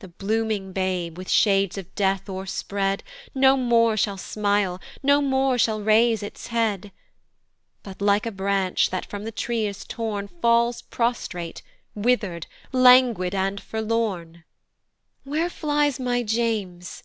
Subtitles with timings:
[0.00, 5.56] The blooming babe, with shades of Death o'er spread, No more shall smile, no more
[5.56, 6.90] shall raise its head,
[7.84, 11.62] But, like a branch that from the tree is torn, Falls prostrate,
[11.94, 14.42] wither'd, languid, and forlorn.
[15.22, 17.04] "Where flies my James?"